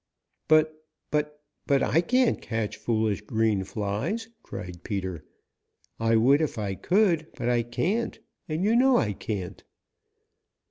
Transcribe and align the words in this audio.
"But 0.47 0.83
but 1.11 1.43
but 1.67 1.83
I 1.83 2.01
can't 2.01 2.41
catch 2.41 2.77
foolish 2.77 3.21
green 3.21 3.63
flies," 3.63 4.29
cried 4.41 4.83
Peter. 4.83 5.23
"I 5.99 6.15
would 6.15 6.41
if 6.41 6.57
I 6.57 6.73
could, 6.73 7.27
but 7.37 7.47
I 7.49 7.61
can't, 7.61 8.17
and 8.49 8.63
you 8.63 8.75
know 8.75 8.97
I 8.97 9.13
can't." 9.13 9.63